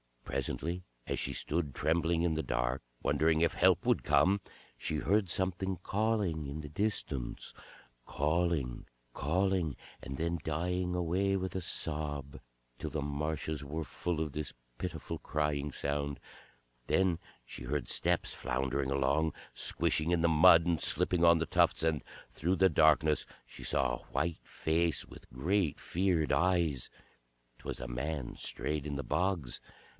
[0.25, 4.41] Presently as she stood trembling in the dark, wondering if help would come,
[4.77, 7.53] she heard something calling in the distance,
[8.05, 12.39] calling, calling, and then dying away with a sob,
[12.79, 16.19] till the marshes were full of this pitiful crying sound;
[16.87, 21.83] then she heard steps floundering along, squishing in the mud and slipping on the tufts,
[21.83, 26.89] and through the darkness she saw a white face with great feared eyes.
[27.59, 29.61] 'T was a man strayed in the bogs.